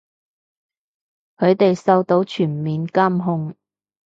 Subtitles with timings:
[1.37, 3.53] 佢哋受到全面監控